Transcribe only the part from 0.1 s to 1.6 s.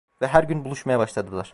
Ve her gün buluşmaya başladılar.